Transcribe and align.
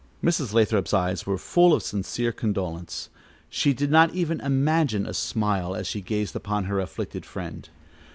Mrs. 0.23 0.51
Lathrop's 0.51 0.95
eyes 0.95 1.27
were 1.27 1.37
full 1.37 1.73
of 1.75 1.83
sincere 1.83 2.31
condolence; 2.31 3.09
she 3.51 3.71
did 3.71 3.91
not 3.91 4.15
even 4.15 4.41
imagine 4.41 5.05
a 5.05 5.13
smile 5.13 5.75
as 5.75 5.85
she 5.85 6.01
gazed 6.01 6.35
upon 6.35 6.63
her 6.63 6.79
afflicted 6.79 7.23
friend. 7.23 7.69